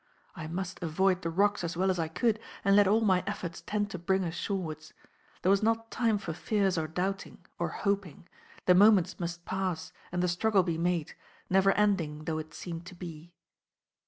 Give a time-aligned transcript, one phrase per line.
[0.35, 3.61] I must avoid the rocks as well as I could, and let all my efforts
[3.61, 4.93] tend to bring us shorewards.
[5.43, 8.27] There was not time for fears or doubting, or hoping;
[8.65, 11.13] the moments must pass and the struggle be made,
[11.51, 13.35] never ending though it seemed to be.